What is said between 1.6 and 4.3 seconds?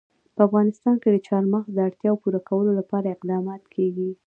د اړتیاوو پوره کولو لپاره اقدامات کېږي.